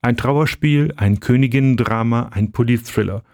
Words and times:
Ein 0.00 0.16
Trauerspiel, 0.16 0.94
ein 0.96 1.18
Königinnendrama, 1.18 2.28
ein 2.30 2.52
Politthriller. 2.52 3.24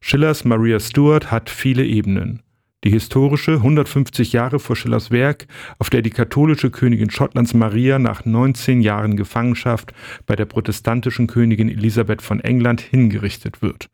Schillers 0.00 0.44
Maria 0.44 0.78
Stuart 0.78 1.32
hat 1.32 1.50
viele 1.50 1.84
Ebenen. 1.84 2.42
Die 2.84 2.90
historische, 2.90 3.54
150 3.54 4.32
Jahre 4.32 4.60
vor 4.60 4.76
Schillers 4.76 5.10
Werk, 5.10 5.48
auf 5.80 5.90
der 5.90 6.00
die 6.00 6.10
katholische 6.10 6.70
Königin 6.70 7.10
Schottlands 7.10 7.54
Maria 7.54 7.98
nach 7.98 8.24
19 8.24 8.82
Jahren 8.82 9.16
Gefangenschaft 9.16 9.92
bei 10.24 10.36
der 10.36 10.44
protestantischen 10.44 11.26
Königin 11.26 11.68
Elisabeth 11.68 12.22
von 12.22 12.38
England 12.38 12.80
hingerichtet 12.80 13.60
wird. 13.60 13.90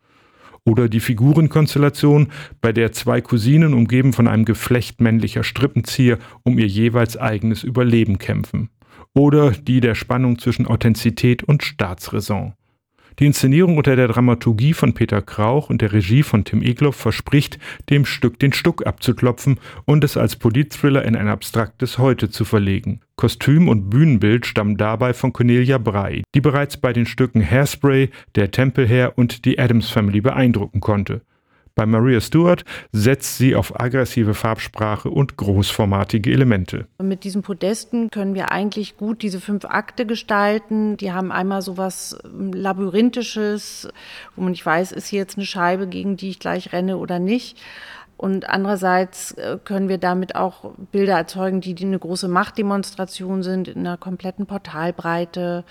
Oder 0.65 0.91
die 0.91 1.01
Figurenkonstellation, 1.01 2.29
bei 2.61 2.73
der 2.73 2.93
zwei 2.93 3.23
Cousinen 3.23 3.73
umgeben 3.73 4.13
von 4.13 4.29
einem 4.29 4.45
Geflecht 4.45 5.01
männlicher 5.01 5.45
Strippenzieher 5.45 6.19
um 6.43 6.59
ihr 6.59 6.67
jeweils 6.67 7.17
eigenes 7.17 7.65
Überleben 7.65 8.19
kämpfen. 8.19 8.69
Oder 9.19 9.51
die 9.51 9.81
der 9.81 9.97
Spannung 9.97 10.39
zwischen 10.39 10.69
Authentizität 10.69 11.43
und 11.43 11.65
Staatsräson. 11.65 12.53
Die 13.19 13.27
Inszenierung 13.27 13.77
unter 13.77 13.97
der 13.97 14.07
Dramaturgie 14.07 14.75
von 14.75 14.95
Peter 14.95 15.23
Krauch 15.23 15.71
und 15.71 15.83
der 15.83 15.93
Regie 15.93 16.23
von 16.23 16.45
Tim 16.45 16.63
Egloff 16.63 16.95
verspricht, 16.95 17.59
dem 17.91 18.05
Stück 18.05 18.39
den 18.39 18.53
Stuck 18.53 18.87
abzuklopfen 18.87 19.59
und 19.87 20.05
es 20.05 20.17
als 20.17 20.37
Politthriller 20.37 21.05
in 21.05 21.17
ein 21.17 21.27
abstraktes 21.27 21.99
Heute 21.99 22.31
zu 22.31 22.45
verlegen. 22.45 23.01
Kostüm 23.17 23.69
und 23.69 23.91
Bühnenbild 23.91 24.47
stammen 24.47 24.77
dabei 24.77 25.13
von 25.15 25.33
Cornelia 25.33 25.79
Brey, 25.79 26.23
die 26.37 26.41
bereits 26.41 26.77
bei 26.77 26.93
den 26.93 27.07
Stücken 27.07 27.45
Hairspray, 27.45 28.11
Der 28.37 28.53
Tempelherr 28.53 29.19
und 29.19 29.45
die 29.47 29.59
Adams 29.59 29.91
Family 29.91 30.21
beeindrucken 30.21 30.79
konnte. 30.79 31.23
Bei 31.79 31.87
Maria 31.87 32.21
Stuart 32.21 32.65
setzt 32.91 33.39
sie 33.39 33.55
auf 33.55 33.79
aggressive 33.79 34.35
Farbsprache 34.35 35.11
und 35.11 35.37
großformatige 35.37 36.33
Elemente. 36.33 36.89
Mit 37.01 37.23
diesen 37.23 37.43
Podesten 37.43 38.11
können 38.11 38.35
wir 38.35 38.51
eigentlich 38.51 38.97
gut 38.97 39.23
diese 39.23 39.41
fünf 39.41 39.65
Akte 39.65 40.05
gestalten. 40.05 40.97
Die 40.97 41.13
haben 41.13 41.31
einmal 41.31 41.63
so 41.63 41.77
was 41.77 42.19
ähm, 42.25 42.53
Labyrinthisches, 42.53 43.89
wo 44.35 44.43
man 44.43 44.51
nicht 44.51 44.67
weiß, 44.67 44.91
ist 44.91 45.07
hier 45.07 45.21
jetzt 45.21 45.39
eine 45.39 45.47
Scheibe, 45.47 45.87
gegen 45.87 46.17
die 46.17 46.31
ich 46.31 46.41
gleich 46.41 46.73
renne 46.73 46.97
oder 46.97 47.21
nicht. 47.21 47.57
Und 48.19 48.51
andererseits 48.51 49.31
äh, 49.33 49.59
können 49.65 49.89
wir 49.89 49.99
damit 49.99 50.35
auch 50.35 50.73
Bilder 50.91 51.17
erzeugen, 51.17 51.61
die, 51.61 51.75
die 51.75 51.85
eine 51.85 52.01
große 52.01 52.27
Machtdemonstration 52.27 53.45
sind, 53.45 53.69
in 53.69 53.87
einer 53.87 53.97
kompletten 53.97 54.45
Portalbreite, 54.45 55.65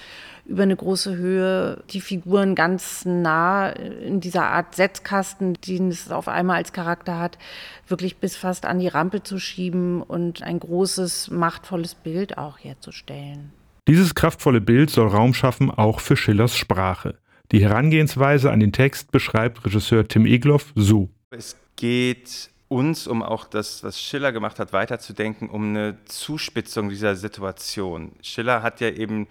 über 0.46 0.64
eine 0.64 0.78
große 0.78 1.18
Höhe, 1.18 1.84
die 1.90 2.00
Figuren 2.00 2.56
ganz 2.56 3.04
nah 3.04 3.68
in 3.68 4.22
dieser 4.22 4.46
Art 4.46 4.76
Setzkasten, 4.76 5.56
den 5.56 5.90
es 5.90 6.10
auf 6.10 6.30
einmal 6.30 6.56
als 6.56 6.72
Charakter 6.72 7.20
hat, 7.20 7.38
wirklich 7.86 8.16
bis 8.16 8.38
fast 8.38 8.66
an 8.66 8.80
die 8.80 8.88
Rampe 8.88 9.24
zu 9.24 9.40
schieben 9.40 10.02
und 10.02 10.42
ein 10.42 10.62
großes, 10.62 11.30
machtvolles 11.30 11.96
Bild 11.96 12.38
auch 12.38 12.60
herzustellen. 12.60 13.52
Dieses 13.90 14.16
kraftvolle 14.16 14.62
Bild 14.62 14.90
soll 14.90 15.10
Raum 15.10 15.34
schaffen, 15.34 15.70
auch 15.70 16.00
für 16.00 16.16
Schillers 16.16 16.56
Sprache. 16.56 17.16
Die 17.52 17.62
Herangehensweise 17.62 18.52
an 18.52 18.62
den 18.62 18.72
Text 18.72 19.12
beschreibt 19.12 19.66
Regisseur 19.66 20.08
Tim 20.08 20.26
Egloff 20.26 20.72
so. 20.76 21.10
Es 21.30 21.58
geht 21.78 22.50
uns, 22.68 23.08
um 23.08 23.24
auch 23.24 23.46
das, 23.46 23.84
was 23.84 24.02
Schiller 24.02 24.34
gemacht 24.34 24.60
hat, 24.60 24.74
weiterzudenken, 24.74 25.50
um 25.50 25.70
eine 25.70 25.98
Zuspitzung 26.06 26.90
dieser 26.90 27.16
Situation. 27.16 28.12
Schiller 28.22 28.62
hat 28.62 28.82
ja 28.82 28.90
eben 28.90 29.28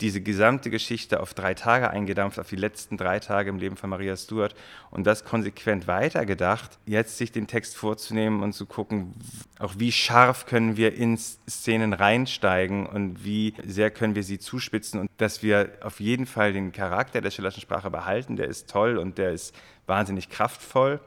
diese 0.00 0.20
gesamte 0.20 0.68
Geschichte 0.68 1.20
auf 1.20 1.32
drei 1.32 1.54
Tage 1.54 1.88
eingedampft, 1.88 2.40
auf 2.40 2.48
die 2.48 2.56
letzten 2.56 2.96
drei 2.96 3.20
Tage 3.20 3.50
im 3.50 3.58
Leben 3.58 3.76
von 3.76 3.88
Maria 3.88 4.16
Stuart 4.16 4.52
und 4.90 5.06
das 5.06 5.24
konsequent 5.24 5.86
weitergedacht, 5.86 6.76
jetzt 6.86 7.18
sich 7.18 7.30
den 7.30 7.46
Text 7.46 7.76
vorzunehmen 7.76 8.42
und 8.42 8.52
zu 8.52 8.66
gucken, 8.66 9.14
auch 9.60 9.74
wie 9.78 9.92
scharf 9.92 10.46
können 10.46 10.76
wir 10.76 10.94
in 10.94 11.16
Szenen 11.16 11.92
reinsteigen 11.92 12.84
und 12.86 13.24
wie 13.24 13.54
sehr 13.64 13.92
können 13.92 14.16
wir 14.16 14.24
sie 14.24 14.40
zuspitzen 14.40 14.98
und 14.98 15.08
dass 15.18 15.44
wir 15.44 15.70
auf 15.82 16.00
jeden 16.00 16.26
Fall 16.26 16.52
den 16.52 16.72
Charakter 16.72 17.20
der 17.20 17.30
Schillerschen 17.30 17.62
Sprache 17.62 17.90
behalten, 17.90 18.34
der 18.34 18.48
ist 18.48 18.68
toll 18.68 18.98
und 18.98 19.18
der 19.18 19.30
ist 19.30 19.54
wahnsinnig 19.86 20.28
kraftvoll 20.28 20.98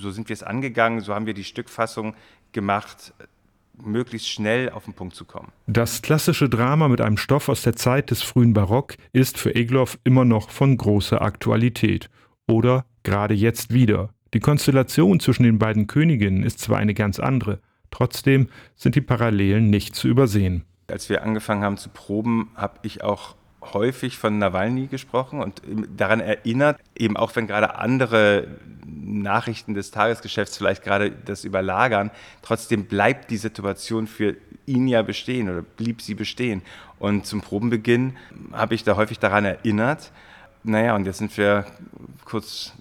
so 0.00 0.10
sind 0.10 0.28
wir 0.28 0.34
es 0.34 0.42
angegangen, 0.42 1.00
so 1.00 1.14
haben 1.14 1.26
wir 1.26 1.34
die 1.34 1.44
Stückfassung 1.44 2.14
gemacht, 2.52 3.12
möglichst 3.82 4.28
schnell 4.28 4.70
auf 4.70 4.84
den 4.84 4.94
Punkt 4.94 5.14
zu 5.14 5.24
kommen. 5.24 5.50
Das 5.66 6.02
klassische 6.02 6.48
Drama 6.48 6.88
mit 6.88 7.00
einem 7.00 7.16
Stoff 7.16 7.48
aus 7.48 7.62
der 7.62 7.74
Zeit 7.74 8.10
des 8.10 8.22
frühen 8.22 8.52
Barock 8.52 8.96
ist 9.12 9.38
für 9.38 9.54
Egloff 9.54 9.98
immer 10.04 10.24
noch 10.24 10.50
von 10.50 10.76
großer 10.76 11.22
Aktualität. 11.22 12.10
Oder 12.46 12.84
gerade 13.02 13.34
jetzt 13.34 13.72
wieder. 13.72 14.10
Die 14.34 14.40
Konstellation 14.40 15.20
zwischen 15.20 15.42
den 15.42 15.58
beiden 15.58 15.86
Königinnen 15.86 16.42
ist 16.42 16.58
zwar 16.58 16.78
eine 16.78 16.94
ganz 16.94 17.18
andere, 17.18 17.60
trotzdem 17.90 18.48
sind 18.74 18.94
die 18.94 19.00
Parallelen 19.00 19.70
nicht 19.70 19.94
zu 19.94 20.08
übersehen. 20.08 20.64
Als 20.88 21.08
wir 21.08 21.22
angefangen 21.22 21.62
haben 21.62 21.76
zu 21.76 21.90
proben, 21.90 22.50
habe 22.54 22.78
ich 22.82 23.04
auch 23.04 23.36
häufig 23.72 24.18
von 24.18 24.38
Nawalny 24.38 24.88
gesprochen 24.88 25.40
und 25.40 25.62
daran 25.96 26.20
erinnert, 26.20 26.80
eben 26.98 27.16
auch 27.16 27.36
wenn 27.36 27.46
gerade 27.46 27.76
andere 27.76 28.48
Nachrichten 29.20 29.74
des 29.74 29.90
Tagesgeschäfts 29.90 30.56
vielleicht 30.56 30.82
gerade 30.82 31.10
das 31.10 31.44
überlagern, 31.44 32.10
trotzdem 32.40 32.86
bleibt 32.86 33.30
die 33.30 33.36
Situation 33.36 34.06
für 34.06 34.36
ihn 34.66 34.86
ja 34.86 35.02
bestehen 35.02 35.48
oder 35.48 35.62
blieb 35.62 36.00
sie 36.00 36.14
bestehen. 36.14 36.62
Und 36.98 37.26
zum 37.26 37.40
Probenbeginn 37.40 38.16
habe 38.52 38.74
ich 38.74 38.84
da 38.84 38.96
häufig 38.96 39.18
daran 39.18 39.44
erinnert. 39.44 40.12
Naja, 40.62 40.94
und 40.94 41.04
jetzt 41.06 41.18
sind 41.18 41.36
wir 41.36 41.66
kurz 42.24 42.72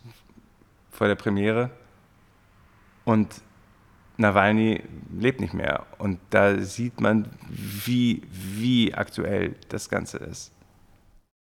vor 0.92 1.08
der 1.08 1.16
Premiere 1.16 1.72
und 3.04 3.42
Nawalny 4.18 4.84
lebt 5.18 5.42
nicht 5.42 5.54
mehr. 5.54 5.86
Und 5.98 6.20
da 6.30 6.60
sieht 6.60 7.02
man, 7.02 7.28
wie, 7.50 8.22
wie 8.32 8.94
aktuell 8.94 9.56
das 9.70 9.90
Ganze 9.90 10.18
ist. 10.18 10.52